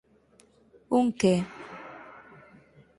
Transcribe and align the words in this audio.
Un 0.97 1.05
que? 1.19 1.33